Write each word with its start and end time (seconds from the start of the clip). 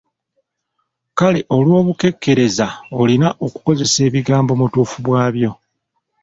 Kale 1.17 1.41
olw'obukekkereza 1.55 2.67
olina 3.01 3.29
okukozesa 3.45 3.99
ebigambo 4.07 4.51
mu 4.59 4.65
butuufu 4.67 4.97
bwabyo. 5.05 5.51